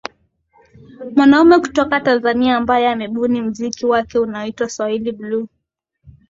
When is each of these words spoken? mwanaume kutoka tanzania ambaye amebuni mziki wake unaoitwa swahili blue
mwanaume 1.15 1.59
kutoka 1.59 1.99
tanzania 1.99 2.57
ambaye 2.57 2.89
amebuni 2.91 3.41
mziki 3.41 3.85
wake 3.85 4.19
unaoitwa 4.19 4.69
swahili 4.69 5.11
blue 5.11 5.47